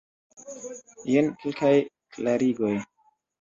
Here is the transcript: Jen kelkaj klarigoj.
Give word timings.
Jen 1.15 1.29
kelkaj 1.43 1.71
klarigoj. 2.17 2.73